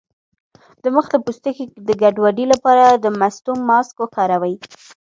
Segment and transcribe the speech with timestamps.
[0.83, 4.55] د مخ د پوستکي د ګډوډۍ لپاره د مستو ماسک وکاروئ